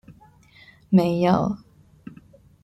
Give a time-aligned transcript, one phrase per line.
[0.89, 1.57] 沒有